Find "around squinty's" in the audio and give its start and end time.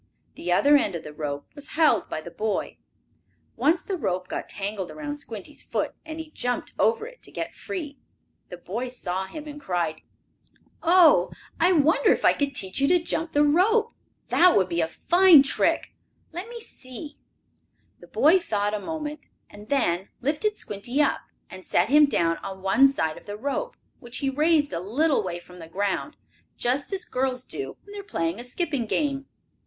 4.89-5.61